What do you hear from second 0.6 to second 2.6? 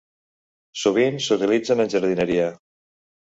Sovint s'utilitzen en jardineria.